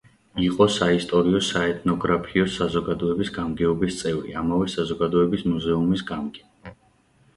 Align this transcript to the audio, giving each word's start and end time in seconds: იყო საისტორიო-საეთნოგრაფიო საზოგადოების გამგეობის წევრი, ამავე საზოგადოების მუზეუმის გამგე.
იყო 0.43 0.65
საისტორიო-საეთნოგრაფიო 0.75 2.45
საზოგადოების 2.55 3.31
გამგეობის 3.37 4.01
წევრი, 4.03 4.35
ამავე 4.45 4.73
საზოგადოების 4.77 5.45
მუზეუმის 5.53 6.07
გამგე. 6.13 6.75